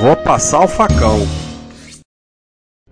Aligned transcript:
Vou 0.00 0.16
passar 0.16 0.64
o 0.64 0.68
facão. 0.68 1.20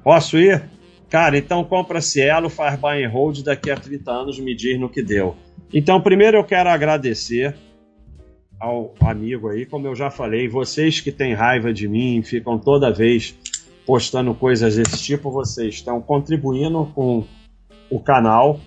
Posso 0.03 0.38
ir? 0.38 0.62
Cara, 1.11 1.37
então 1.37 1.62
compra 1.64 2.01
Cielo, 2.01 2.48
faz 2.48 2.79
buy 2.79 3.04
and 3.04 3.11
hold, 3.11 3.43
daqui 3.43 3.71
a 3.71 3.77
30 3.77 4.11
anos 4.11 4.38
me 4.38 4.54
diz 4.54 4.80
no 4.80 4.88
que 4.88 5.03
deu. 5.03 5.37
Então, 5.75 6.01
primeiro 6.01 6.38
eu 6.38 6.45
quero 6.45 6.71
agradecer 6.71 7.54
ao 8.59 8.95
amigo 9.01 9.49
aí, 9.49 9.67
como 9.67 9.87
eu 9.88 9.95
já 9.95 10.11
falei, 10.11 10.49
vocês 10.49 11.01
que 11.01 11.10
têm 11.10 11.35
raiva 11.35 11.72
de 11.72 11.88
mim, 11.88 12.22
ficam 12.22 12.58
toda 12.58 12.92
vez 12.92 13.37
postando 13.84 14.32
coisas 14.34 14.76
desse 14.76 15.03
tipo, 15.03 15.30
vocês 15.30 15.74
estão 15.74 16.00
contribuindo 16.00 16.87
com 16.95 17.24
o 17.91 17.98
canal, 17.98 18.60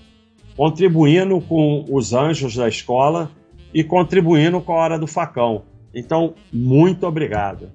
contribuindo 0.58 1.40
com 1.42 1.86
os 1.90 2.14
anjos 2.14 2.56
da 2.56 2.68
escola 2.68 3.32
e 3.74 3.84
contribuindo 3.84 4.60
com 4.62 4.74
a 4.74 4.76
hora 4.76 5.00
do 5.00 5.08
facão. 5.08 5.64
Então, 5.94 6.36
muito 6.52 7.08
obrigado. 7.08 7.72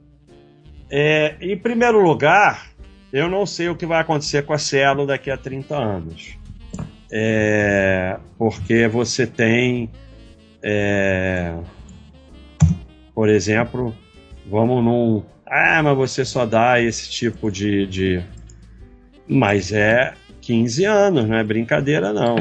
É, 0.91 1.37
em 1.41 1.57
primeiro 1.57 2.03
lugar, 2.03 2.71
eu 3.13 3.29
não 3.29 3.47
sei 3.47 3.69
o 3.69 3.77
que 3.77 3.87
vai 3.87 4.01
acontecer 4.01 4.45
com 4.45 4.53
a 4.53 4.59
Cielo 4.59 5.07
daqui 5.07 5.31
a 5.31 5.37
30 5.37 5.77
anos. 5.77 6.37
É, 7.13 8.19
porque 8.37 8.89
você 8.89 9.27
tem, 9.27 9.91
é, 10.63 11.57
por 13.15 13.29
exemplo, 13.29 13.95
vamos 14.47 14.85
num. 14.85 15.23
Ah, 15.47 15.83
mas 15.83 15.97
você 15.97 16.25
só 16.25 16.45
dá 16.45 16.81
esse 16.81 17.11
tipo 17.11 17.51
de. 17.51 17.87
de... 17.87 18.23
Mas 19.29 19.73
é 19.73 20.15
15 20.41 20.85
anos, 20.85 21.29
não 21.29 21.37
é 21.37 21.45
brincadeira, 21.45 22.13
não. 22.13 22.37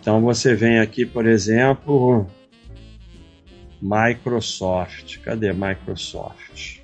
Então 0.00 0.20
você 0.20 0.54
vem 0.54 0.78
aqui, 0.80 1.04
por 1.04 1.26
exemplo, 1.26 2.26
Microsoft. 3.80 5.18
Cadê 5.18 5.52
Microsoft? 5.52 6.77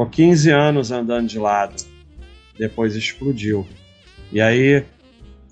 Ficou 0.00 0.06
15 0.08 0.50
anos 0.50 0.90
andando 0.90 1.28
de 1.28 1.38
lado. 1.38 1.74
Depois 2.58 2.96
explodiu. 2.96 3.66
E 4.32 4.40
aí, 4.40 4.82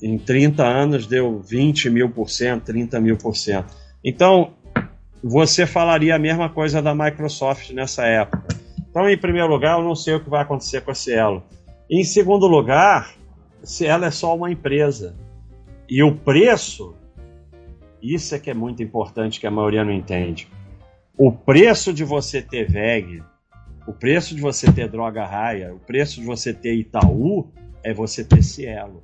em 0.03 0.17
30 0.17 0.65
anos, 0.65 1.07
deu 1.07 1.39
20 1.41 1.91
mil 1.91 2.09
por 2.09 2.31
cento, 2.31 2.65
30 2.65 2.99
mil 2.99 3.19
por 3.19 3.37
cento. 3.37 3.75
Então, 4.03 4.55
você 5.23 5.67
falaria 5.67 6.15
a 6.15 6.19
mesma 6.19 6.49
coisa 6.49 6.81
da 6.81 6.95
Microsoft 6.95 7.73
nessa 7.73 8.07
época. 8.07 8.49
Então, 8.89 9.07
em 9.07 9.19
primeiro 9.19 9.49
lugar, 9.49 9.79
eu 9.79 9.85
não 9.85 9.95
sei 9.95 10.15
o 10.15 10.21
que 10.25 10.31
vai 10.31 10.41
acontecer 10.41 10.81
com 10.81 10.93
a 10.93 10.95
Cielo. 10.95 11.43
Em 11.91 12.03
segundo 12.03 12.47
lugar, 12.47 13.13
Cielo 13.63 14.07
é 14.07 14.11
só 14.11 14.35
uma 14.35 14.51
empresa. 14.51 15.15
E 15.87 16.03
o 16.03 16.15
preço, 16.15 16.95
isso 18.01 18.35
é 18.35 18.39
que 18.39 18.49
é 18.49 18.55
muito 18.55 18.83
importante 18.83 19.41
que 19.41 19.47
a 19.47 19.51
maioria 19.51 19.85
não 19.85 19.93
entende. 19.93 20.49
O 21.19 21.31
preço 21.31 21.93
de 21.93 22.03
você 22.03 22.41
ter 22.41 22.71
VEG, 22.71 23.23
o 23.89 23.93
preço 23.95 24.35
de 24.35 24.43
você 24.43 24.71
ter 24.71 24.87
Droga 24.87 25.25
Raia, 25.25 25.75
o 25.75 25.79
preço 25.79 26.21
de 26.21 26.27
você 26.27 26.53
ter 26.53 26.75
Itaú 26.75 27.51
é 27.83 27.95
você 27.95 28.23
ter 28.23 28.43
Cielo. 28.43 29.01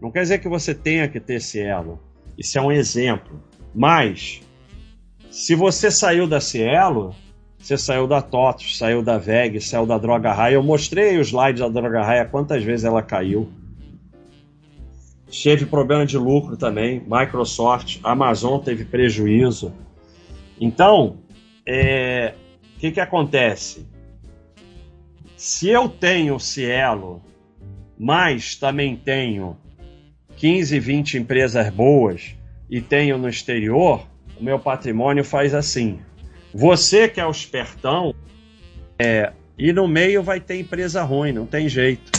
Não 0.00 0.12
quer 0.12 0.22
dizer 0.22 0.38
que 0.38 0.48
você 0.48 0.72
tenha 0.72 1.08
que 1.08 1.18
ter 1.18 1.40
Cielo. 1.40 1.98
Isso 2.38 2.56
é 2.56 2.62
um 2.62 2.70
exemplo. 2.70 3.42
Mas, 3.74 4.40
se 5.32 5.56
você 5.56 5.90
saiu 5.90 6.28
da 6.28 6.40
Cielo, 6.40 7.12
você 7.58 7.76
saiu 7.76 8.06
da 8.06 8.22
TOTOS, 8.22 8.78
saiu 8.78 9.02
da 9.02 9.18
VEG, 9.18 9.60
saiu 9.60 9.84
da 9.84 9.98
Droga 9.98 10.32
Raia. 10.32 10.54
Eu 10.54 10.62
mostrei 10.62 11.18
os 11.18 11.26
slides 11.26 11.60
da 11.60 11.68
Droga 11.68 12.00
Raia, 12.00 12.24
quantas 12.24 12.62
vezes 12.62 12.84
ela 12.84 13.02
caiu. 13.02 13.50
Teve 15.42 15.66
problema 15.66 16.06
de 16.06 16.16
lucro 16.16 16.56
também. 16.56 17.04
Microsoft, 17.04 17.98
Amazon 18.04 18.60
teve 18.60 18.84
prejuízo. 18.84 19.72
Então, 20.60 21.18
é, 21.66 22.34
o 22.78 22.80
que, 22.80 22.92
que 22.92 23.00
acontece? 23.00 23.84
Se 25.36 25.68
eu 25.68 25.88
tenho 25.88 26.38
Cielo, 26.38 27.20
mas 27.98 28.54
também 28.54 28.96
tenho 28.96 29.56
15, 30.36 30.78
20 30.78 31.18
empresas 31.18 31.68
boas 31.70 32.36
e 32.70 32.80
tenho 32.80 33.18
no 33.18 33.28
exterior, 33.28 34.06
o 34.38 34.44
meu 34.44 34.60
patrimônio 34.60 35.24
faz 35.24 35.54
assim. 35.54 35.98
Você 36.54 37.08
que 37.08 37.20
é 37.20 37.26
o 37.26 37.32
espertão, 37.32 38.14
é, 38.96 39.32
e 39.58 39.72
no 39.72 39.88
meio 39.88 40.22
vai 40.22 40.38
ter 40.38 40.60
empresa 40.60 41.02
ruim, 41.02 41.32
não 41.32 41.46
tem 41.46 41.68
jeito. 41.68 42.12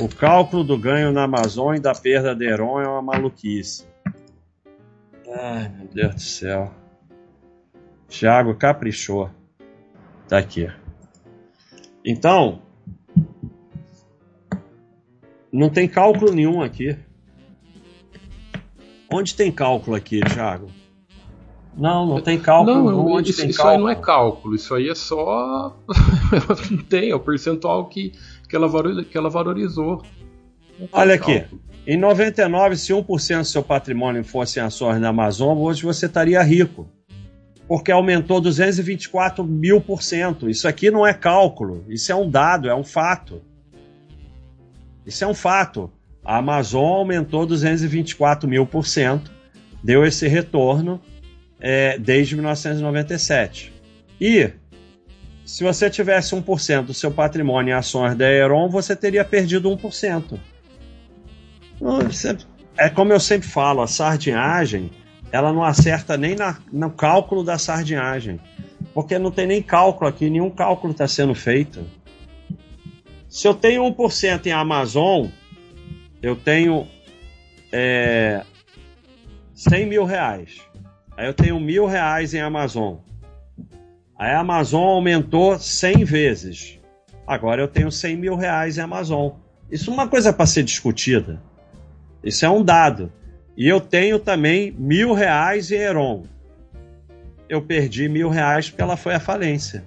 O 0.00 0.08
cálculo 0.08 0.64
do 0.64 0.78
ganho 0.78 1.12
na 1.12 1.24
Amazon 1.24 1.76
e 1.76 1.78
da 1.80 1.94
perda 1.94 2.34
de 2.34 2.46
Heron 2.46 2.80
é 2.80 2.88
uma 2.88 3.02
maluquice. 3.02 3.84
Ai, 5.30 5.68
meu 5.68 5.88
Deus 5.92 6.14
do 6.14 6.20
céu. 6.22 6.83
Thiago 8.08 8.54
caprichou. 8.54 9.30
Tá 10.28 10.38
aqui. 10.38 10.70
Então, 12.04 12.62
não 15.52 15.70
tem 15.70 15.88
cálculo 15.88 16.32
nenhum 16.32 16.62
aqui. 16.62 16.96
Onde 19.10 19.34
tem 19.34 19.52
cálculo 19.52 19.96
aqui, 19.96 20.20
Thiago? 20.20 20.68
Não, 21.76 22.06
não 22.06 22.20
tem 22.20 22.38
cálculo. 22.38 22.90
Não, 22.90 23.06
Onde 23.06 23.30
isso, 23.30 23.40
tem 23.40 23.50
isso 23.50 23.58
cálculo? 23.58 23.76
aí 23.76 23.82
não 23.82 23.88
é 23.88 23.94
cálculo, 24.02 24.54
isso 24.54 24.74
aí 24.74 24.88
é 24.88 24.94
só. 24.94 25.76
não 26.70 26.82
tem, 26.84 27.10
é 27.10 27.14
o 27.14 27.20
percentual 27.20 27.86
que, 27.88 28.12
que, 28.48 28.54
ela, 28.54 28.68
que 29.04 29.16
ela 29.16 29.30
valorizou. 29.30 30.02
Não 30.78 30.88
Olha 30.92 31.14
aqui. 31.14 31.40
cálculo. 31.40 31.60
Em 31.86 31.98
99, 31.98 32.76
se 32.76 32.92
1% 32.92 33.38
do 33.38 33.44
seu 33.44 33.62
patrimônio 33.62 34.24
fosse 34.24 34.58
em 34.58 34.62
ações 34.62 34.98
na 35.00 35.08
Amazon, 35.08 35.58
hoje 35.58 35.82
você 35.82 36.06
estaria 36.06 36.42
rico. 36.42 36.88
Porque 37.66 37.90
aumentou 37.90 38.40
224 38.40 39.42
mil 39.44 39.80
por 39.80 40.02
cento. 40.02 40.48
Isso 40.50 40.68
aqui 40.68 40.90
não 40.90 41.06
é 41.06 41.14
cálculo, 41.14 41.84
isso 41.88 42.12
é 42.12 42.14
um 42.14 42.28
dado, 42.28 42.68
é 42.68 42.74
um 42.74 42.84
fato. 42.84 43.40
Isso 45.06 45.24
é 45.24 45.26
um 45.26 45.34
fato. 45.34 45.90
A 46.24 46.38
Amazon 46.38 46.84
aumentou 46.84 47.46
224 47.46 48.48
mil 48.48 48.66
por 48.66 48.86
cento, 48.86 49.30
deu 49.82 50.04
esse 50.04 50.26
retorno 50.26 51.00
é, 51.60 51.98
desde 51.98 52.34
1997. 52.34 53.72
E 54.20 54.50
se 55.44 55.62
você 55.62 55.90
tivesse 55.90 56.34
1% 56.34 56.82
do 56.86 56.94
seu 56.94 57.10
patrimônio 57.10 57.72
em 57.72 57.74
ações 57.74 58.14
da 58.14 58.24
Aeron, 58.26 58.68
você 58.68 58.96
teria 58.96 59.24
perdido 59.24 59.70
1%. 59.70 60.38
Não, 61.80 62.00
você- 62.00 62.36
É 62.76 62.88
como 62.88 63.12
eu 63.12 63.20
sempre 63.20 63.46
falo, 63.48 63.82
a 63.82 63.86
sardinhagem 63.86 64.90
ela 65.34 65.52
não 65.52 65.64
acerta 65.64 66.16
nem 66.16 66.36
na- 66.36 66.60
no 66.72 66.92
cálculo 66.92 67.42
da 67.42 67.58
sardinhagem. 67.58 68.38
Porque 68.94 69.18
não 69.18 69.32
tem 69.32 69.48
nem 69.48 69.60
cálculo 69.60 70.08
aqui, 70.08 70.30
nenhum 70.30 70.48
cálculo 70.48 70.92
está 70.92 71.08
sendo 71.08 71.34
feito. 71.34 71.84
Se 73.28 73.48
eu 73.48 73.52
tenho 73.52 73.82
1% 73.82 74.46
em 74.46 74.52
Amazon, 74.52 75.26
eu 76.22 76.36
tenho 76.36 76.86
é, 77.72 78.44
100 79.52 79.86
mil 79.86 80.04
reais. 80.04 80.60
Aí 81.16 81.26
eu 81.26 81.34
tenho 81.34 81.58
mil 81.58 81.84
reais 81.84 82.32
em 82.32 82.40
Amazon. 82.40 82.98
Aí 84.16 84.30
a 84.30 84.38
Amazon 84.38 84.84
aumentou 84.84 85.58
100 85.58 86.04
vezes. 86.04 86.78
Agora 87.26 87.60
eu 87.60 87.66
tenho 87.66 87.90
100 87.90 88.16
mil 88.16 88.36
reais 88.36 88.78
em 88.78 88.82
Amazon. 88.82 89.32
Isso 89.68 89.90
é 89.90 89.92
uma 89.92 90.06
coisa 90.06 90.32
para 90.32 90.46
ser 90.46 90.62
discutida. 90.62 91.42
Isso 92.22 92.46
é 92.46 92.48
um 92.48 92.62
dado. 92.62 93.12
E 93.56 93.68
eu 93.68 93.80
tenho 93.80 94.18
também 94.18 94.72
mil 94.72 95.12
reais 95.12 95.70
em 95.70 95.76
Heron. 95.76 96.24
Eu 97.48 97.62
perdi 97.62 98.08
mil 98.08 98.28
reais 98.28 98.68
porque 98.68 98.82
ela 98.82 98.96
foi 98.96 99.14
à 99.14 99.20
falência. 99.20 99.84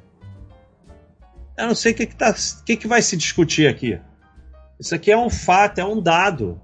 Eu 1.58 1.68
não 1.68 1.76
sei 1.76 1.92
o 1.92 1.96
que, 1.96 2.06
que, 2.06 2.16
tá, 2.16 2.34
que, 2.66 2.78
que 2.78 2.88
vai 2.88 3.02
se 3.02 3.18
discutir 3.18 3.68
aqui. 3.68 4.00
Isso 4.80 4.94
aqui 4.94 5.12
é 5.12 5.18
um 5.18 5.30
fato, 5.30 5.80
é 5.80 5.86
um 5.86 6.00
dado. 6.00 6.62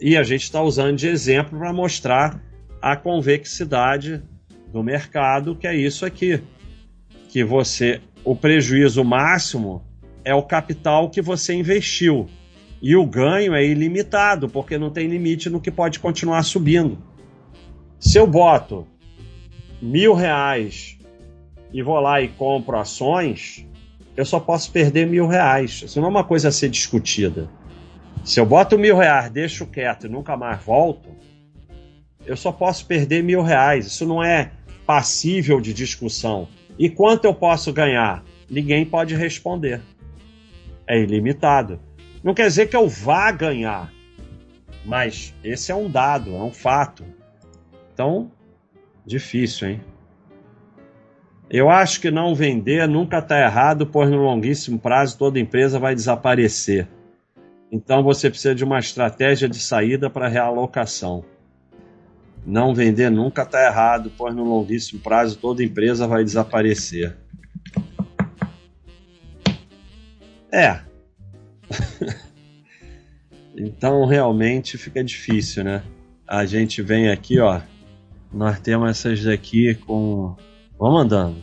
E 0.00 0.16
a 0.16 0.22
gente 0.22 0.42
está 0.42 0.62
usando 0.62 0.96
de 0.96 1.08
exemplo 1.08 1.58
para 1.58 1.72
mostrar 1.72 2.40
a 2.80 2.94
convexidade 2.94 4.22
do 4.72 4.82
mercado, 4.82 5.56
que 5.56 5.66
é 5.66 5.74
isso 5.74 6.04
aqui. 6.04 6.40
Que 7.28 7.42
você, 7.42 8.00
o 8.24 8.36
prejuízo 8.36 9.02
máximo 9.02 9.84
é 10.24 10.34
o 10.34 10.42
capital 10.42 11.08
que 11.08 11.22
você 11.22 11.54
investiu. 11.54 12.28
E 12.80 12.94
o 12.94 13.04
ganho 13.04 13.54
é 13.54 13.64
ilimitado, 13.64 14.48
porque 14.48 14.78
não 14.78 14.90
tem 14.90 15.08
limite 15.08 15.50
no 15.50 15.60
que 15.60 15.70
pode 15.70 15.98
continuar 15.98 16.42
subindo. 16.44 16.98
Se 17.98 18.18
eu 18.18 18.26
boto 18.26 18.86
mil 19.82 20.14
reais 20.14 20.96
e 21.72 21.82
vou 21.82 21.98
lá 21.98 22.20
e 22.22 22.28
compro 22.28 22.78
ações, 22.78 23.66
eu 24.16 24.24
só 24.24 24.38
posso 24.38 24.70
perder 24.70 25.06
mil 25.06 25.26
reais. 25.26 25.82
Isso 25.84 26.00
não 26.00 26.08
é 26.08 26.10
uma 26.10 26.24
coisa 26.24 26.48
a 26.48 26.52
ser 26.52 26.68
discutida. 26.68 27.50
Se 28.24 28.40
eu 28.40 28.46
boto 28.46 28.78
mil 28.78 28.96
reais, 28.96 29.30
deixo 29.30 29.66
quieto 29.66 30.06
e 30.06 30.08
nunca 30.08 30.36
mais 30.36 30.62
volto, 30.62 31.08
eu 32.24 32.36
só 32.36 32.52
posso 32.52 32.86
perder 32.86 33.22
mil 33.22 33.42
reais. 33.42 33.86
Isso 33.86 34.06
não 34.06 34.22
é 34.22 34.52
passível 34.86 35.60
de 35.60 35.72
discussão. 35.72 36.48
E 36.78 36.88
quanto 36.88 37.24
eu 37.24 37.34
posso 37.34 37.72
ganhar? 37.72 38.24
Ninguém 38.48 38.84
pode 38.84 39.14
responder. 39.14 39.80
É 40.86 41.00
ilimitado. 41.00 41.80
Não 42.22 42.34
quer 42.34 42.46
dizer 42.46 42.68
que 42.68 42.76
eu 42.76 42.88
vá 42.88 43.30
ganhar, 43.30 43.92
mas 44.84 45.34
esse 45.42 45.70
é 45.70 45.74
um 45.74 45.90
dado, 45.90 46.34
é 46.34 46.42
um 46.42 46.52
fato. 46.52 47.04
Então, 47.92 48.30
difícil, 49.04 49.68
hein? 49.68 49.80
Eu 51.50 51.70
acho 51.70 52.00
que 52.00 52.10
não 52.10 52.34
vender 52.34 52.86
nunca 52.86 53.18
está 53.18 53.40
errado, 53.40 53.86
pois 53.86 54.10
no 54.10 54.18
longuíssimo 54.18 54.78
prazo 54.78 55.16
toda 55.16 55.40
empresa 55.40 55.78
vai 55.78 55.94
desaparecer. 55.94 56.86
Então 57.72 58.02
você 58.02 58.28
precisa 58.28 58.54
de 58.54 58.64
uma 58.64 58.78
estratégia 58.78 59.48
de 59.48 59.58
saída 59.58 60.10
para 60.10 60.28
realocação. 60.28 61.24
Não 62.44 62.74
vender 62.74 63.10
nunca 63.10 63.42
está 63.42 63.64
errado, 63.64 64.12
pois 64.16 64.34
no 64.34 64.44
longuíssimo 64.44 65.00
prazo 65.00 65.38
toda 65.38 65.64
empresa 65.64 66.06
vai 66.06 66.22
desaparecer. 66.22 67.16
É. 70.52 70.87
então 73.58 74.06
realmente 74.06 74.78
fica 74.78 75.02
difícil, 75.02 75.64
né? 75.64 75.82
A 76.26 76.46
gente 76.46 76.80
vem 76.82 77.10
aqui, 77.10 77.38
ó. 77.40 77.60
Nós 78.32 78.60
temos 78.60 78.90
essas 78.90 79.22
daqui 79.24 79.74
com 79.74 80.36
Vamos 80.78 81.02
andando. 81.02 81.36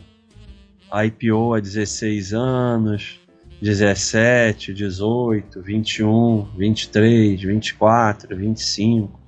IPO 0.90 1.52
há 1.52 1.60
16 1.60 2.32
anos, 2.32 3.20
17, 3.60 4.72
18, 4.72 5.60
21, 5.60 6.44
23, 6.56 7.42
24, 7.42 8.34
25. 8.34 9.20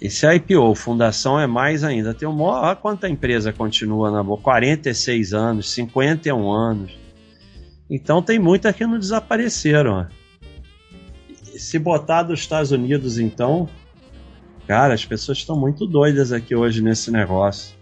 Esse 0.00 0.32
IPO, 0.32 0.74
fundação 0.76 1.40
é 1.40 1.46
mais 1.46 1.82
ainda. 1.82 2.14
Tem 2.14 2.28
um 2.28 2.40
olha 2.40 2.76
quanta 2.76 3.08
empresa 3.08 3.52
continua 3.52 4.12
na 4.12 4.22
boa, 4.22 4.38
46 4.38 5.32
anos, 5.32 5.70
51 5.72 6.48
anos. 6.48 6.96
Então 7.90 8.22
tem 8.22 8.38
muitas 8.38 8.76
que 8.76 8.86
não 8.86 8.98
desapareceram. 8.98 10.06
Se 11.58 11.78
botar 11.78 12.22
dos 12.22 12.40
Estados 12.40 12.70
Unidos, 12.72 13.18
então, 13.18 13.68
cara, 14.66 14.94
as 14.94 15.04
pessoas 15.04 15.38
estão 15.38 15.58
muito 15.58 15.86
doidas 15.86 16.32
aqui 16.32 16.54
hoje 16.54 16.82
nesse 16.82 17.10
negócio. 17.10 17.74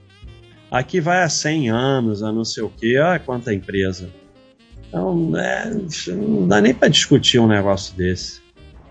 Aqui 0.70 1.00
vai 1.00 1.22
há 1.22 1.28
100 1.28 1.70
anos, 1.70 2.22
a 2.22 2.32
não 2.32 2.44
sei 2.44 2.62
o 2.62 2.68
quê. 2.68 2.98
Olha 2.98 3.18
quanta 3.18 3.54
empresa. 3.54 4.10
Então, 4.88 5.36
é, 5.36 5.70
não 6.08 6.48
dá 6.48 6.60
nem 6.60 6.74
para 6.74 6.88
discutir 6.88 7.38
um 7.38 7.46
negócio 7.46 7.96
desse. 7.96 8.42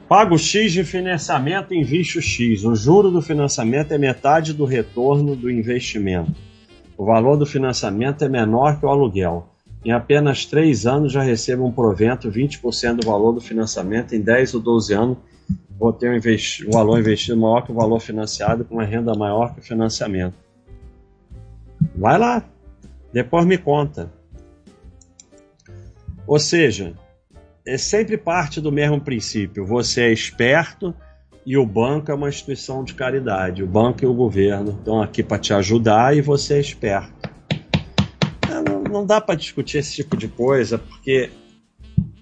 Pago 0.08 0.38
X 0.38 0.72
de 0.72 0.84
financiamento, 0.84 1.74
invisto 1.74 2.22
X. 2.22 2.64
O 2.64 2.76
juro 2.76 3.10
do 3.10 3.22
financiamento 3.22 3.94
é 3.94 3.98
metade 3.98 4.54
do 4.54 4.66
retorno 4.66 5.36
do 5.36 5.50
investimento. 5.50 6.34
O 6.98 7.06
valor 7.06 7.36
do 7.38 7.46
financiamento 7.46 8.24
é 8.24 8.30
menor 8.30 8.80
que 8.80 8.86
o 8.86 8.90
aluguel. 8.90 9.53
Em 9.84 9.92
apenas 9.92 10.46
3 10.46 10.86
anos 10.86 11.12
já 11.12 11.22
recebo 11.22 11.66
um 11.66 11.72
provento, 11.72 12.32
20% 12.32 12.98
do 12.98 13.08
valor 13.08 13.34
do 13.34 13.42
financiamento. 13.42 14.16
Em 14.16 14.22
10 14.22 14.54
ou 14.56 14.62
12 14.62 14.94
anos 14.94 15.18
vou 15.78 15.92
ter 15.92 16.10
um 16.10 16.16
investi 16.16 16.66
o 16.66 16.72
valor 16.72 17.00
investido 17.00 17.38
maior 17.38 17.62
que 17.62 17.72
o 17.72 17.76
valor 17.76 18.00
financiado, 18.00 18.64
com 18.64 18.76
uma 18.76 18.86
renda 18.86 19.14
maior 19.14 19.54
que 19.54 19.60
o 19.60 19.64
financiamento. 19.64 20.36
Vai 21.96 22.18
lá, 22.18 22.44
depois 23.12 23.46
me 23.46 23.58
conta. 23.58 24.10
Ou 26.26 26.40
seja, 26.40 26.94
é 27.66 27.78
sempre 27.78 28.18
parte 28.18 28.62
do 28.62 28.72
mesmo 28.72 29.00
princípio. 29.02 29.66
Você 29.66 30.02
é 30.04 30.14
esperto 30.14 30.94
e 31.46 31.58
o 31.58 31.66
banco 31.66 32.12
é 32.12 32.14
uma 32.14 32.30
instituição 32.30 32.84
de 32.84 32.94
caridade. 32.94 33.64
O 33.64 33.68
banco 33.68 34.04
e 34.04 34.08
o 34.08 34.14
governo 34.14 34.72
estão 34.72 35.02
aqui 35.02 35.22
para 35.22 35.38
te 35.38 35.54
ajudar 35.54 36.16
e 36.16 36.22
você 36.22 36.56
é 36.56 36.60
esperto. 36.60 37.30
É, 38.50 38.70
não, 38.70 38.83
não 38.94 39.06
dá 39.06 39.20
para 39.20 39.36
discutir 39.36 39.80
esse 39.80 39.96
tipo 39.96 40.16
de 40.16 40.28
coisa 40.28 40.78
porque 40.78 41.32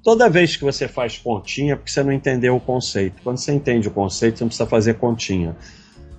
toda 0.03 0.29
vez 0.29 0.55
que 0.55 0.63
você 0.63 0.87
faz 0.87 1.17
continha, 1.17 1.73
é 1.73 1.75
porque 1.75 1.91
você 1.91 2.03
não 2.03 2.11
entendeu 2.11 2.55
o 2.55 2.59
conceito. 2.59 3.21
Quando 3.23 3.37
você 3.37 3.53
entende 3.53 3.87
o 3.87 3.91
conceito, 3.91 4.37
você 4.37 4.43
não 4.43 4.49
precisa 4.49 4.67
fazer 4.67 4.95
continha. 4.95 5.55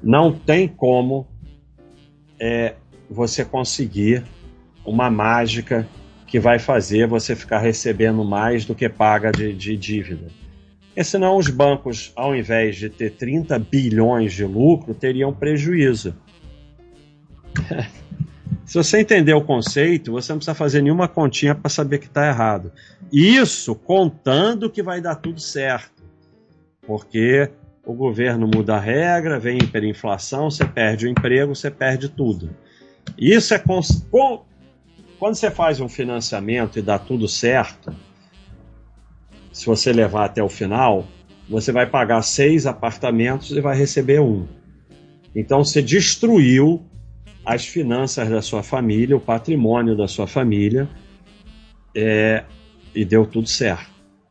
Não 0.02 0.32
tem 0.32 0.68
como 0.68 1.26
é, 2.38 2.74
você 3.10 3.44
conseguir 3.44 4.24
uma 4.84 5.10
mágica 5.10 5.88
que 6.26 6.40
vai 6.40 6.58
fazer 6.58 7.06
você 7.06 7.36
ficar 7.36 7.58
recebendo 7.58 8.24
mais 8.24 8.64
do 8.64 8.74
que 8.74 8.88
paga 8.88 9.30
de, 9.30 9.52
de 9.52 9.76
dívida. 9.76 10.28
Porque 10.86 11.04
senão 11.04 11.36
os 11.36 11.48
bancos, 11.48 12.12
ao 12.16 12.34
invés 12.34 12.76
de 12.76 12.88
ter 12.88 13.12
30 13.12 13.58
bilhões 13.58 14.32
de 14.32 14.44
lucro, 14.44 14.94
teriam 14.94 15.32
prejuízo. 15.32 16.14
Se 18.64 18.74
você 18.74 19.00
entender 19.00 19.34
o 19.34 19.42
conceito, 19.42 20.12
você 20.12 20.32
não 20.32 20.38
precisa 20.38 20.54
fazer 20.54 20.82
nenhuma 20.82 21.08
continha 21.08 21.54
para 21.54 21.68
saber 21.68 21.98
que 21.98 22.06
está 22.06 22.28
errado. 22.28 22.72
Isso 23.12 23.74
contando 23.74 24.70
que 24.70 24.82
vai 24.82 25.00
dar 25.00 25.16
tudo 25.16 25.40
certo. 25.40 26.02
Porque 26.86 27.50
o 27.84 27.92
governo 27.92 28.48
muda 28.52 28.76
a 28.76 28.80
regra, 28.80 29.38
vem 29.38 29.58
hiperinflação, 29.58 30.50
você 30.50 30.64
perde 30.64 31.06
o 31.06 31.10
emprego, 31.10 31.54
você 31.54 31.70
perde 31.70 32.08
tudo. 32.08 32.50
Isso 33.18 33.52
é 33.52 33.58
com, 33.58 33.80
quando 35.18 35.34
você 35.34 35.50
faz 35.50 35.80
um 35.80 35.88
financiamento 35.88 36.78
e 36.78 36.82
dá 36.82 36.98
tudo 36.98 37.26
certo, 37.26 37.94
se 39.52 39.66
você 39.66 39.92
levar 39.92 40.26
até 40.26 40.42
o 40.42 40.48
final, 40.48 41.06
você 41.48 41.72
vai 41.72 41.86
pagar 41.86 42.22
seis 42.22 42.66
apartamentos 42.66 43.50
e 43.50 43.60
vai 43.60 43.76
receber 43.76 44.20
um. 44.20 44.46
Então 45.34 45.64
você 45.64 45.82
destruiu 45.82 46.84
as 47.44 47.66
finanças 47.66 48.28
da 48.28 48.40
sua 48.40 48.62
família, 48.62 49.16
o 49.16 49.20
patrimônio 49.20 49.96
da 49.96 50.06
sua 50.06 50.26
família, 50.26 50.88
é, 51.94 52.44
e 52.94 53.04
deu 53.04 53.26
tudo 53.26 53.48
certo. 53.48 53.90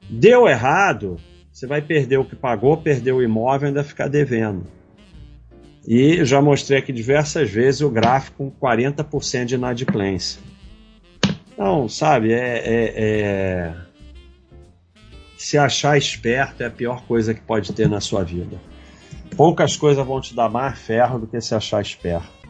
Deu 0.09 0.47
errado, 0.47 1.17
você 1.51 1.67
vai 1.67 1.81
perder 1.81 2.17
o 2.17 2.25
que 2.25 2.35
pagou, 2.35 2.77
perder 2.77 3.11
o 3.11 3.21
imóvel 3.21 3.67
ainda 3.67 3.83
ficar 3.83 4.07
devendo. 4.07 4.65
E 5.87 6.23
já 6.23 6.41
mostrei 6.41 6.79
aqui 6.79 6.93
diversas 6.93 7.49
vezes 7.49 7.81
o 7.81 7.89
gráfico 7.89 8.51
com 8.51 8.67
40% 8.67 9.45
de 9.45 9.55
inadimplência. 9.55 10.41
Então, 11.53 11.87
sabe, 11.89 12.33
é, 12.33 12.57
é, 12.57 12.93
é, 12.95 13.75
se 15.37 15.57
achar 15.57 15.97
esperto 15.97 16.61
é 16.63 16.67
a 16.67 16.71
pior 16.71 17.03
coisa 17.05 17.33
que 17.33 17.41
pode 17.41 17.73
ter 17.73 17.89
na 17.89 17.99
sua 17.99 18.23
vida. 18.23 18.59
Poucas 19.35 19.75
coisas 19.75 20.05
vão 20.05 20.21
te 20.21 20.35
dar 20.35 20.49
mais 20.49 20.77
ferro 20.79 21.19
do 21.19 21.27
que 21.27 21.39
se 21.41 21.55
achar 21.55 21.81
esperto. 21.81 22.40